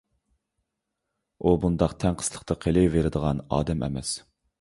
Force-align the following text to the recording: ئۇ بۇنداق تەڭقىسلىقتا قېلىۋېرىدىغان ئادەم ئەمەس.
ئۇ 1.43 1.53
بۇنداق 1.65 1.93
تەڭقىسلىقتا 2.03 2.57
قېلىۋېرىدىغان 2.65 3.43
ئادەم 3.59 3.85
ئەمەس. 3.89 4.15